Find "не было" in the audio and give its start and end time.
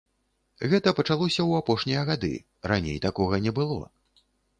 3.45-3.85